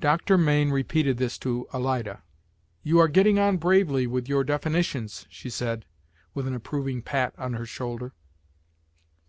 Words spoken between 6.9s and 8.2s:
pat on her shoulder.